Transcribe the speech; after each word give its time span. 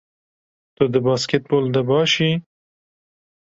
Tu 0.75 0.83
di 0.91 0.99
basketbolê 1.07 1.71
de 1.75 1.81
baş 1.89 2.13
î? 2.29 2.31